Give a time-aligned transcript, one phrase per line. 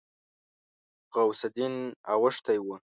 [1.13, 1.73] غوث الدين
[2.11, 2.67] اوښتی و.